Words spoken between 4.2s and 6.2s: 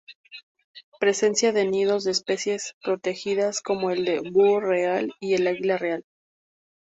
búho real y el águila real.